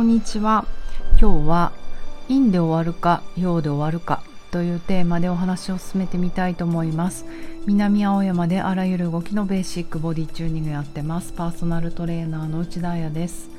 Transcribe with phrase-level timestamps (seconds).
[0.00, 0.64] こんにちは。
[1.20, 1.72] 今日は
[2.26, 7.26] 陰で終わるか陽で終わるかというテーマでお話を進めてみたいと思います。
[7.66, 11.34] 南青山であらゆる動きのベーシックボディチューニングやってます。
[11.34, 13.50] パーソナルトレーナーの内田彩です。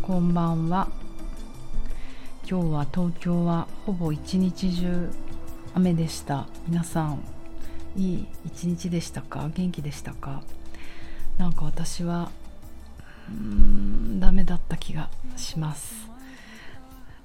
[0.00, 0.86] こんばんは。
[2.48, 5.10] 今日は東京はほぼ一日中
[5.74, 6.46] 雨でした。
[6.68, 7.18] 皆さん
[7.96, 9.50] いい一日でしたか？
[9.52, 10.44] 元気でしたか？
[11.36, 12.30] なんか私は
[14.18, 16.08] ダメだった気がします。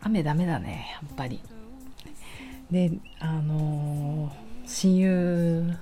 [0.02, 1.42] 雨ダメだねやっぱり。
[2.72, 5.78] であのー親友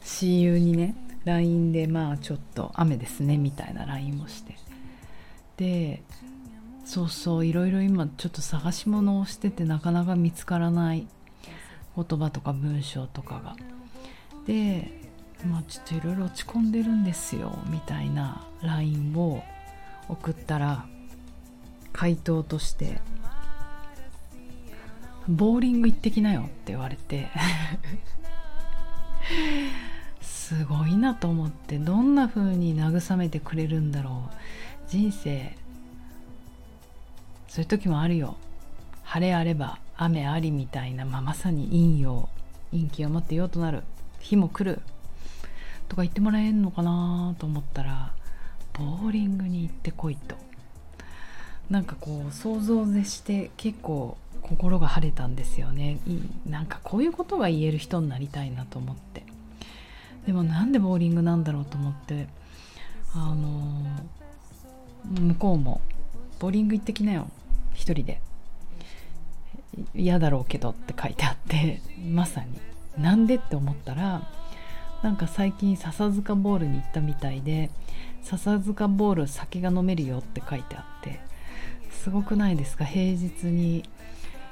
[0.00, 0.94] 親友にね
[1.24, 4.56] LINE でまあちょっと雨ですねみたいな LINE をして。
[5.56, 6.02] で
[6.84, 11.06] そうそういろいろ今ちょっと探し物をしててなかなか見つからない。
[11.94, 13.56] 言葉とか文章とかが。
[14.46, 15.00] で
[15.46, 19.42] まあちょっといろいろ落ち込んでるんですよみたいな LINE を
[20.12, 20.86] 送ったら
[21.92, 23.00] 回答として
[25.28, 27.28] 「ボーリング行ってきなよ」って言われて
[30.20, 34.34] すごいなと思ってどんな風に慰めてくれるんだろう。
[34.88, 35.56] 人生
[37.48, 38.36] そういう時もあるよ。
[39.04, 42.28] 晴れあれば雨ありみたいな、まあ、まさに陰陽
[42.70, 43.82] 陰気を持って陽となる
[44.20, 44.80] 日も来る。
[45.88, 48.14] とか言ってもらえるのかなと思ったら
[48.74, 50.36] ボーリングに行ってこいと。
[51.70, 55.98] なんかこう想像でして結構心が晴れたんですよね。
[56.46, 59.24] なんかこういうことが言える人になりたいなと思って。
[60.26, 62.28] でもなんでボーリングなんだろうと思って。
[63.14, 63.84] あの
[65.04, 65.82] 向こうも
[66.40, 67.28] 「ボーリング行ってきなよ。
[67.74, 68.20] 一人で」
[69.94, 71.80] 嫌だろうけどって書いてあって。
[72.10, 72.58] まさに。
[73.02, 74.28] なんでって思ったら
[75.02, 77.70] なんか最近笹塚ボールに行ったみたいで
[78.22, 81.20] 笹塚ボール酒が飲めるよって書いてあって
[81.90, 82.84] すごくないですか？
[82.84, 83.84] 平日に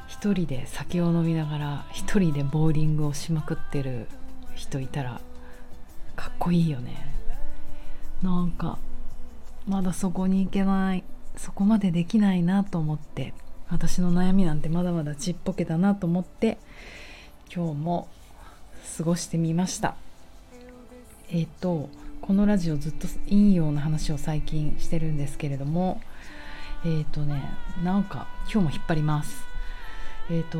[0.09, 4.07] 一人で酒を飲みながら一人でボーリングをしまくってる
[4.57, 5.21] 人いたら
[6.17, 7.15] かっこいいよね。
[8.23, 8.79] なんか
[9.69, 11.05] まだそこに行けない
[11.37, 13.35] そこまでできないなと思って
[13.69, 16.59] 私の悩みなんてまだまだちっぽけだなと思って
[17.55, 18.09] 今日も
[18.99, 19.95] 過ごしてみました。
[21.33, 21.89] えっ、と
[22.21, 26.01] このラジオずっと陰陽の話を最近してるんですけれども
[26.85, 27.43] えっ、とね
[27.85, 29.45] なんか今日も引っ張ります。
[30.31, 30.59] えっ、と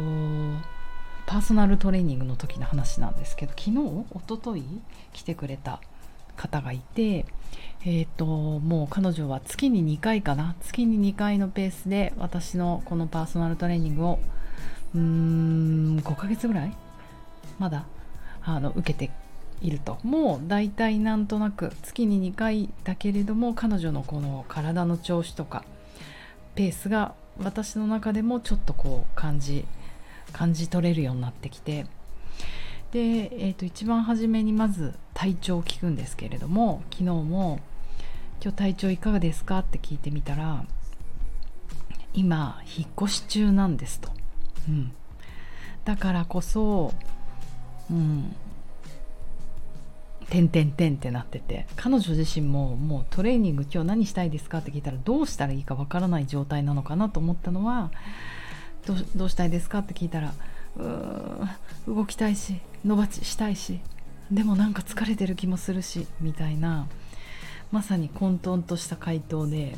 [1.27, 3.71] パーソナルトレーニングの時の話なんですけど昨日？
[3.73, 4.81] 一昨日？
[5.13, 5.81] 来てくれた
[6.37, 7.27] 方がいて
[7.83, 10.55] えー、ともう彼女は月に2回かな？
[10.61, 14.19] 月に2回のペースで私のこのパーソナルトレーニングを
[14.95, 16.77] うーん5ヶ月ぐらい？
[17.59, 17.87] まだ
[18.43, 19.11] あの受けて
[19.61, 25.65] いるともう大体なんとなく月に2回だけれども彼女のこの体の調子とか
[26.55, 29.67] ペースが私の中でもちょっとこう感じ
[30.33, 31.87] 感じ取れるようになってきて
[32.93, 37.61] で、えー、と一番初めにまず体調を聞くんですけれども昨日も
[38.43, 40.65] 「今日体調いかがですか?」って聞いてみたら
[42.15, 44.11] 「今引っ越し中なんです」と。
[44.69, 44.93] うん、
[45.85, 46.93] だからこそ
[47.91, 48.35] うん
[50.31, 57.91] てんてんてんってなってて彼女自身ももうトレーニング今日何したいですかって聞いたらどうしたらいいかわからない状態なのかなと思ったのは
[58.87, 60.33] どうどうしたいですかって聞いたら
[61.87, 63.81] う動きたいし伸ばししたいし
[64.31, 66.87] でもなんか疲れてる気もするしみたいな
[67.73, 69.77] まさに混沌とした回答で、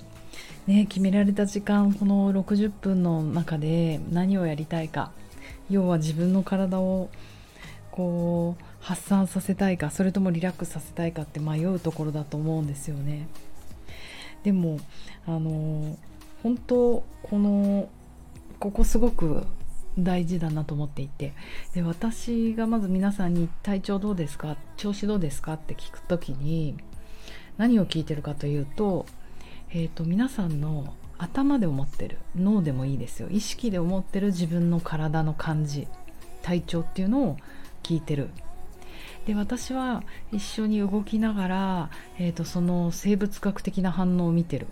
[0.66, 5.12] ね、決められた時間この60分の中で何をやりたいか
[5.70, 7.08] 要は自分の体を
[7.92, 13.28] こう発散させたいかそれともリラックスさせたいかって迷うところだと思うんですよね。
[14.42, 14.80] でも
[15.26, 15.96] あの
[16.42, 17.88] 本当この
[18.58, 19.46] ここすごく
[19.98, 21.34] 大事だなと思っていて
[21.74, 26.76] で私がまず皆さんに「体調どうですか調子どうですか?」って聞く時に
[27.58, 29.06] 何を聞いてるかというと,、
[29.70, 35.86] えーと、皆さんの頭で思ってる脳でもいいですよ意識で思ってる自分の体の感じ
[36.40, 37.36] 体調っていうのを
[37.82, 38.30] 聞いてる。
[39.26, 40.02] で私は
[40.32, 44.66] 一緒に動きながら、えーと、その生物学的な反応を見てる。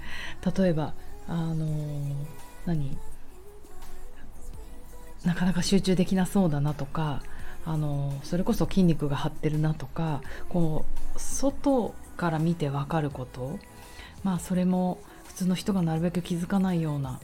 [0.58, 0.94] 例えば
[1.28, 2.14] あのー、
[2.66, 2.98] 何？
[5.24, 7.20] なかなか集中できなそうだなとか
[7.64, 10.84] あのそれこそ筋肉が張ってるなとかこ
[11.16, 13.58] う外から見て分かること。
[14.22, 17.20] まあそれも普通の人がなるべく気づかないような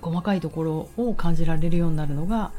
[0.00, 2.52] 細かいところを感じられるようになるのが、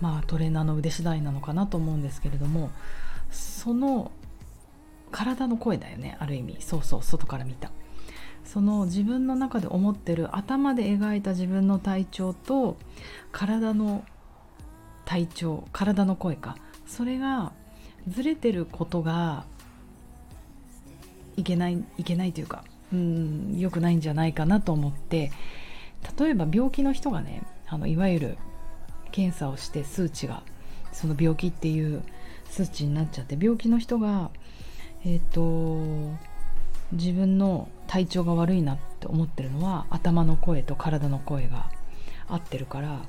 [0.00, 2.70] まあ、トレーナーの腕次第なのかなと思うんですけれども
[3.30, 4.10] その
[5.10, 6.56] 体の声だよねある意味。
[6.60, 7.70] そうそう外から見た。
[8.44, 12.76] その自分の中で思ってる頭で描いた自分の体調と
[13.32, 14.04] 体の
[15.04, 16.56] 体調体の声か。
[16.86, 17.52] それが
[18.06, 19.44] ずれてることが
[21.36, 25.30] いけないいけないというかうん良くないんじゃないかなと思って。
[26.18, 28.38] 例えば病気の人がねあのいわゆる
[29.10, 30.42] 検査をして数値が
[30.92, 32.02] その病気っていう
[32.50, 34.30] 数値になっちゃって病気の人が
[35.04, 36.16] えっ、ー、と
[36.92, 41.70] 自分の体調が悪いなって思ってるのは頭の声と体の声が
[42.28, 43.00] 合ってるから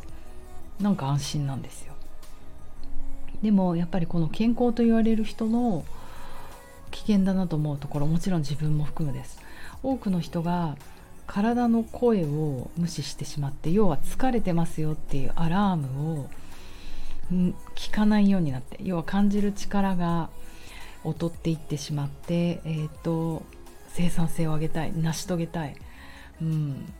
[0.80, 1.94] なんか安心なんですよ。
[3.42, 5.86] でもやっぱりこの健康と言われる人の
[6.92, 9.40] 危険だなと思うところもちろん自分も含むです。
[9.82, 10.76] 多くの人が
[11.30, 16.30] 体の声を無視してしまって要は疲れてますよっていうアラームを
[17.76, 20.32] 聞かないようになって要は感じる力が
[21.06, 23.44] 劣っていってしまって、えーと、
[23.90, 25.76] 生産性を上げたい成し遂げたい、
[26.42, 26.92] うん、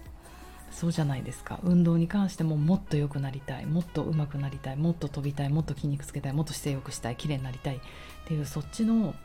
[0.72, 1.60] そうじゃないですか。
[1.64, 3.66] 運動に関してももっと良くなりたい。
[3.66, 4.78] もっと上手くなりたい。
[4.78, 5.50] もっと飛びたい。
[5.50, 6.34] もっと筋肉つけたい。
[6.34, 7.16] もっと姿勢良くしたい。
[7.16, 7.78] 綺麗になりたい。
[7.78, 7.80] っ
[8.26, 9.16] ていうそっちの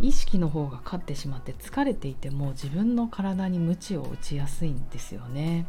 [0.00, 5.66] 意識の方が勝ってしまって疲れていても自分の体に鞭を打ちやすいんですよね。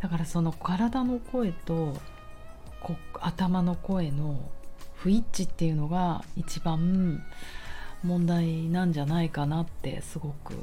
[0.00, 1.96] だからその体の声と
[3.20, 4.50] 頭の声の
[4.94, 7.24] 不一致っていうのが一番
[8.02, 10.54] 問題なんじゃないかなってすごく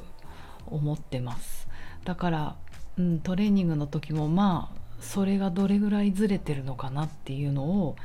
[0.67, 1.67] 思ってます。
[2.05, 2.55] だから、
[3.01, 7.95] うん、トレーニングの時もまあそれがどれぐらいずれてるのかなっていうのを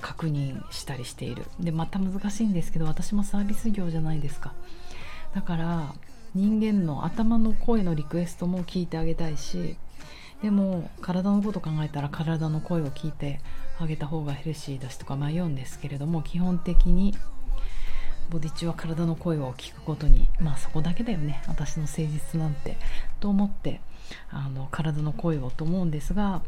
[0.00, 1.44] 確認したりしている。
[1.60, 4.54] でまた難しいんですけど私もサービス業じゃないですか。
[5.34, 5.94] だから
[6.34, 9.76] 人間の頭の声のリクエストも聞いてあげたいし
[10.42, 13.40] でも体のこと考えたら体の声を聞いて
[13.78, 17.14] あげた方がヘルシーだしとか迷うんですけれども基本的に
[18.30, 21.42] ボディ中は体の声を聞くことにまあそこだけだよね。
[21.48, 22.76] 私の誠実なんて。
[23.20, 23.80] と思って
[24.30, 26.42] あの体の声をと思うんですが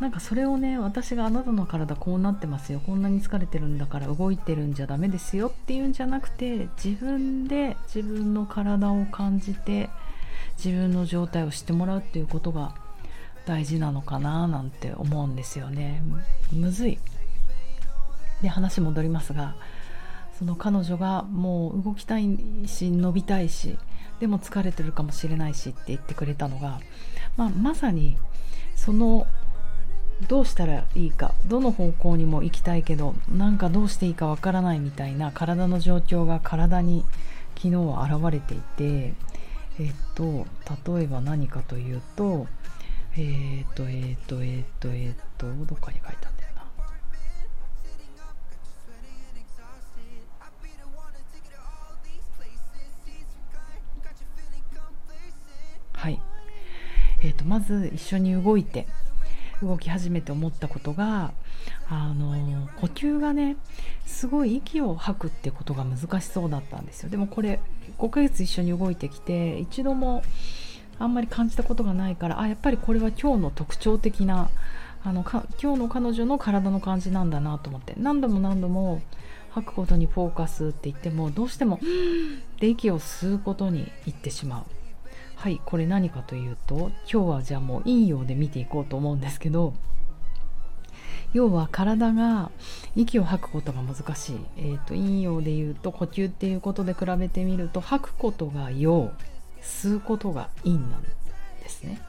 [0.00, 9.90] なんかそれをね私があなたの体こうなってますよこんなに疲れてるんだから動いてるんじゃダメですよっていうんじゃなくて自分で自分の体を感じて
[10.62, 12.74] 自分の状態を知ってもらうっていうことが
[13.46, 16.02] 大事なのかななんて思うんですよね。
[16.52, 16.98] むずい。
[18.42, 19.54] で話戻りますが
[20.38, 23.76] その彼女がもう動きたいし伸びたいし
[24.20, 26.80] でも疲れてるかもしれないしって言ってくれたのが、
[27.36, 28.18] まあ、まさに
[28.76, 29.26] その
[30.28, 37.04] どうしたらいいかどの方向にも行きたいけどなんかどうしていいかわからないみたいな体の状況が体に
[37.56, 39.14] 昨日は現れていて
[39.78, 40.46] えっと
[40.94, 42.46] 例えば何かというと
[43.16, 46.39] えっとえっとえっとえっとどっかに書いてあった。
[56.00, 56.18] はい。
[57.22, 58.86] えっとまず一緒に動いて
[59.62, 61.32] 動き始めて思ったことが
[61.90, 62.34] あの
[62.76, 63.56] 呼吸がね
[64.06, 67.10] すごい息を吐くってことが難しそうだったんですよ。
[67.10, 67.60] でもこれ
[67.98, 70.22] 5ヶ月一緒に動いてきて一度も
[70.98, 74.48] あんまり感じたことがないからあやっぱりこれは今日の特徴的な
[75.04, 75.44] あの今
[75.74, 77.92] 日の彼女の体の感じなんだなと思って。
[77.98, 79.02] 何度も何度も
[79.50, 81.78] 吐くことにフォーカスって言ってもどうしても
[82.58, 84.79] で息を吸うことにいってしまう。
[85.40, 89.72] はいこれ何かというと今日はじゃあもう陰陽で見ていこうと思うんですけど
[91.32, 92.50] 要は体が
[92.94, 99.12] 息を吐くことが難しい、えーと、陰陽でいうと呼吸っていうことで比べてみると吐くことが陽
[99.62, 101.02] 吸うことが陰なん
[101.62, 102.02] ですね。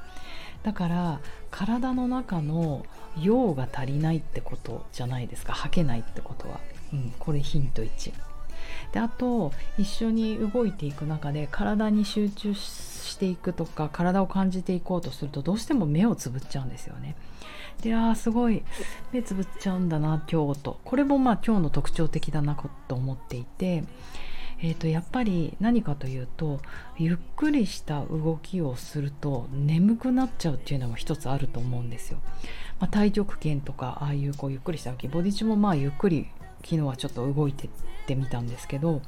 [0.63, 1.19] だから
[1.51, 2.85] 体の中の
[3.17, 5.53] 陽が足りないってことじゃないですか。
[5.53, 6.59] 吐けないってことは、
[6.91, 8.11] うん、これヒント1
[8.91, 17.15] であと一緒に動いていく中で体に集中していくとか体を感じていこうとするとどうしても目をつぶっちゃうんですよね。
[17.81, 18.63] であーすごい
[19.11, 22.55] 目つぶっちゃうんだな今日とこれもまあ今日の特徴的だな
[22.87, 23.83] と思っていて。
[24.63, 26.61] えー、とやっぱり何かというと
[26.97, 32.19] ゆっくりした動きをすると眠くなっちゃうっていうのも一つあると思うんですよ。
[32.79, 36.27] まあ、太極拳とかああいうこうゆっくりした動きボディチもまあゆっくり
[36.63, 37.69] 昨日はちょっと動いてっ
[38.07, 39.01] てみたんですけど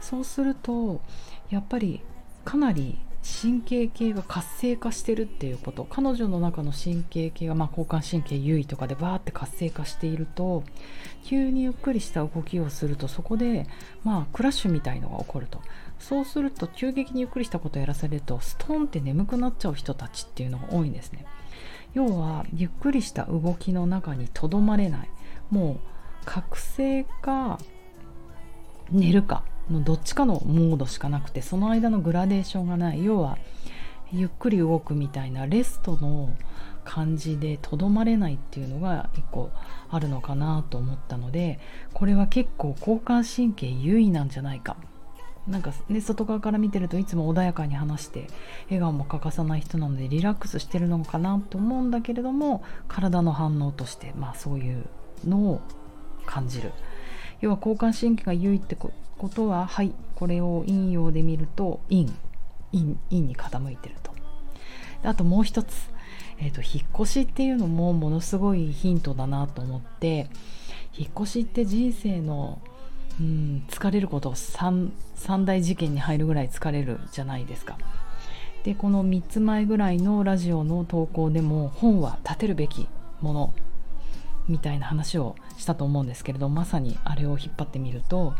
[0.00, 1.00] そうすると
[1.50, 2.02] やっぱり
[2.44, 10.64] かなり神経系が活性化してるっていうこと彼女の中の神経系が、まあ、交感神経優位とかでバーって活性化していると
[11.24, 13.66] 急にゆっくりした動きをするとそこで、
[14.04, 15.60] まあ、クラッシュみたいのが起こると。
[15.98, 21.26] そうすると急激にゆっくりしたことをやらされるとストンって眠くなっちゃう人たちっていうのが多いんですね。
[21.92, 25.10] 要はゆっくりした動きの中にとどまれない。
[25.50, 27.58] もう覚醒か
[28.90, 33.04] 寝るかのどっちかのモードしかなくてその間のグラデーションがない。
[33.04, 33.38] 要は、
[34.12, 36.34] ゆっくり動くみたいなレストの
[36.84, 39.50] 感じでとどまれないっていうのが一個
[39.90, 41.60] あるのかなと思ったので
[41.92, 44.76] これは結構交感神経優位なんじゃないか。
[45.46, 48.26] なんかね外側から見てるといつも穏やかに話して
[48.66, 54.84] 笑顔も欠かさない人なのでリラックスしてるのかなと思うんだけれども体の反応としてまあそういう
[55.26, 55.60] のを
[56.28, 56.72] 感じる。
[57.40, 58.92] 要は交感神経が優位ってこ
[59.34, 62.06] とははいこれを陰陽で見ると陰
[62.72, 64.12] 陰陰に傾いてると。
[65.04, 65.90] あともう一つ、
[66.38, 70.28] えーと、引っ越しっていうのもものすごいヒントだなと思って
[70.96, 72.60] 引っ越しって人生の
[73.20, 77.76] うん、疲れること 3, 3大事件に入るぐらい疲れるじゃないですか。
[78.64, 82.88] でこの3つ前ぐらいのラジオの投稿でも本は立てるべき
[83.20, 83.54] もの
[84.46, 88.34] みたいな話をしたと思うんですけれどまさにあれを引っ張ってみると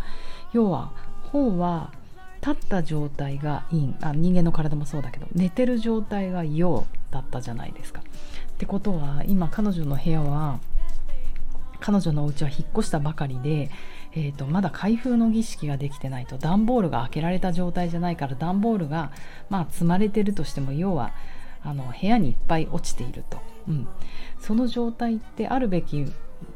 [0.52, 0.92] 要は
[1.32, 1.92] 本は
[2.40, 8.00] 立った状態が陰あ人間の体もそうだけど寝てる状態が陽だったじゃないですか。
[8.00, 8.02] っ
[8.58, 10.60] てことは今彼女の部屋は
[11.80, 13.70] 彼女のお家は引っ越したばかりで
[14.14, 19.12] えーと、まだ開封の儀式ができてないと段ボールが開けられた状態じゃないから段ボールが、
[19.50, 21.12] まあ、積まれてるとしても要は
[21.62, 23.88] あの部屋にいっぱい落ちていると、うん、
[24.40, 26.10] その状態ってあるべき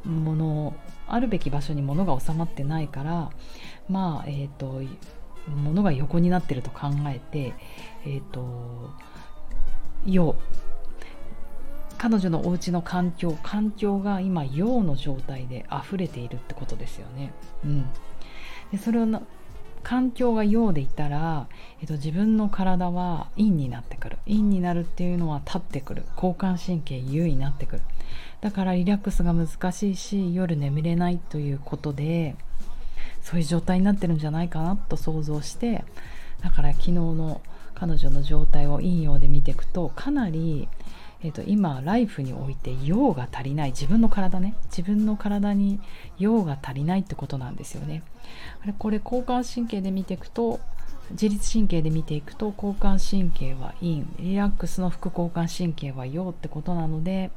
[0.04, 0.74] もの
[1.06, 3.30] あるべき場所に物が収まってないから
[3.88, 4.82] まあえっ、ー、と
[5.48, 7.54] 物が横になってると考えて
[8.04, 8.90] えっ、ー、と
[10.06, 10.36] 要
[11.98, 17.32] 彼女のお家の環境環境が今陽の状態で溢れているってことですよね。
[17.64, 17.86] うん、
[18.72, 19.06] でそれを
[19.82, 21.48] 環境が陽でいたら、
[21.80, 24.18] えっと、自分の体は陰になってくる。
[24.26, 26.04] 陰になるっていうのは立ってくる。
[26.16, 27.82] 交感神経優位になってくる。
[28.42, 32.36] だからリラックスが難しいし夜眠れないということで
[33.22, 35.84] そういう状態になってるんじゃないかなと想像して
[36.42, 37.40] だから昨日の
[37.74, 40.68] 彼女の状態を陰陽で見ていくとかなり
[41.24, 45.80] えーと、今ライフにおいて用が足りない自分の体ね自分の体に
[46.18, 48.02] 用が足りないってことなんですよね。
[48.62, 50.58] あれこれ交感神経で見ていくと
[51.12, 57.30] 自律神経で見ていくと交感神経は陰リラックスの副交感神経は陽ってことなので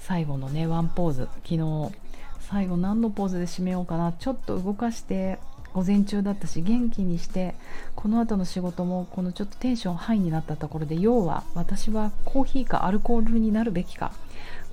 [0.00, 1.28] 最後のねワンポーズ。
[1.44, 1.92] 昨日
[2.40, 4.12] 最後何のポーズで締めようかな。
[4.12, 5.38] ちょっと動かして
[5.72, 7.54] 午前中だったし元気にして
[7.94, 14.12] この後の仕事もこのちょっとテンションハイになったところで要は私はコーヒーかアルコールになるべきか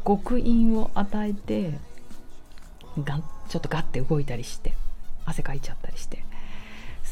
[0.06, 1.78] 極陰を与えて
[3.04, 4.74] がちょっとガッて動いたりして
[5.26, 6.24] 汗かいちゃったりして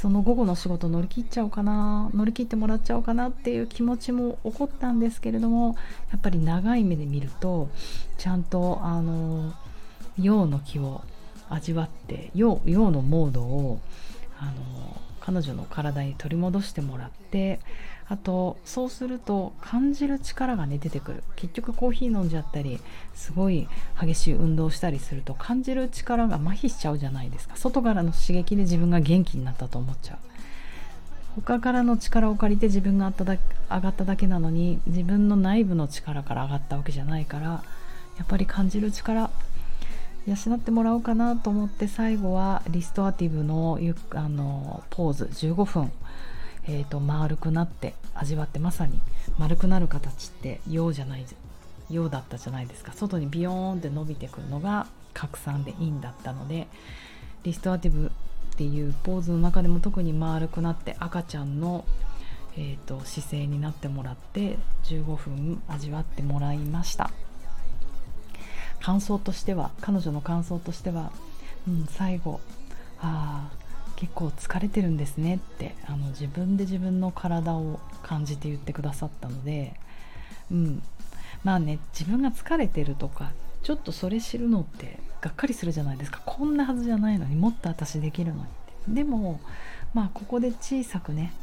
[0.01, 5.75] その午後の仕事乗り切っちゃおうかな乗り切ってもらっちゃおうかなっていう気持ちも起こったんですけれども
[6.11, 7.69] やっぱり長い目で見ると
[8.17, 9.53] ちゃんとあの
[10.19, 11.01] 陽の気を
[11.49, 13.79] 味わって陽陽のモードを
[14.37, 17.59] あの彼女の体に取り戻してもらって
[18.07, 21.23] あとそうすると感じる力がね出てくる。
[21.35, 22.79] 結局コーヒー飲んじゃったり
[23.13, 23.67] すごい
[23.99, 27.55] 激しい運動したりすると感じる力が麻痺しちゃうじゃないですか。
[27.57, 30.17] 外からの刺激で自分が元気になったと思っちゃう。
[31.35, 33.25] 他からの力を借りて自分が上
[33.81, 37.63] がっただけなのに自分の内部の力から上がったわけじゃないから
[38.17, 39.29] やっぱり感じる力
[40.25, 43.77] 養ってもらおうかなと思って最後はリストアティブの
[44.11, 45.91] あのポーズ15分、
[46.67, 48.99] えーと、丸くなって味わってまさに
[49.37, 51.25] 丸くなる形って陽じゃない
[51.89, 56.67] 陽だったじゃないですか外にビヨーンって伸びてくるのが拡散でいいんだったので
[57.43, 58.09] リストアティブっ
[58.57, 61.85] ていうポーズの中でも特に丸くなって赤ちゃんの、
[62.57, 67.11] えーと姿勢になってもらって15分味わってもらいました。
[68.85, 71.11] 感想としては彼女の感想としては、
[71.67, 72.39] うん、最後
[73.01, 73.64] ああ
[73.95, 79.73] 結構疲れてるんですねってあの自分で自分の体を感じて言ってくださったので、
[80.51, 80.83] うん、
[81.43, 83.31] まあね自分が疲れてるとか
[83.63, 86.21] ちょっとそれ知るのってがっかりするじゃないですか。
[86.25, 88.45] こんなはずじゃないのにもっと私できるのにっ
[88.87, 88.93] て。
[88.93, 89.39] でも
[89.93, 91.33] まあここで小さくね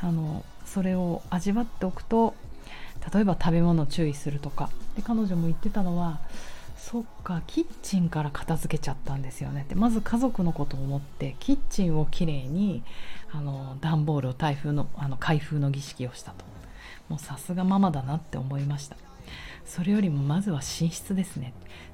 [0.00, 2.34] あのそれを味わっておくと
[3.12, 4.70] 例えば食べ物注意するとか。
[4.96, 6.20] で彼女も言ってたのは
[6.78, 9.74] そっかキッチンから片付けちゃったんですよねって。
[9.74, 12.82] まず家族のことを思ってキッチンをきれいに
[13.30, 16.44] あの段ボールを台風のあの開封の儀式をしたと。
[17.08, 18.96] もうさすがママだなって思いました。
[19.64, 21.52] それよりもまずは寝室ですね。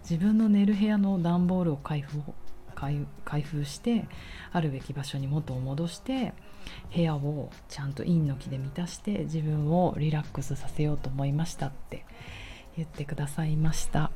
[0.08, 2.22] 自分の寝る部屋の段ボールを開封
[3.24, 4.06] 開封して
[4.52, 6.34] あるべき場所に元を戻して
[6.94, 12.04] 部屋をちゃんと陰の気で満たして自分をリラックスさせようと思いましたって
[12.76, 14.10] 言ってくださいました。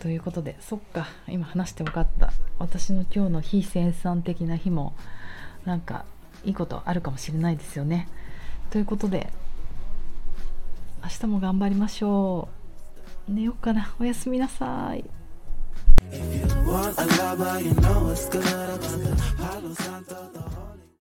[0.00, 2.32] ということでそっか今話して分かった。
[2.58, 4.94] 私の今日の非生産的な日も
[5.64, 6.04] なんか
[6.44, 8.08] いいことあるかもしれないですよね。
[8.70, 9.30] ということで
[11.02, 12.48] 明日も頑張りましょ
[13.28, 13.32] う。
[13.32, 13.94] 寝ようかな。
[14.00, 15.04] おやすみなさい。
[16.10, 18.40] If you want a lover, you know it's good.